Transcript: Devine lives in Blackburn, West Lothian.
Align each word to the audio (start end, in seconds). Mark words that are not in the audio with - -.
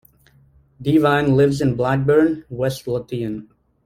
Devine 0.81 1.35
lives 1.35 1.61
in 1.61 1.75
Blackburn, 1.75 2.43
West 2.49 2.87
Lothian. 2.87 3.49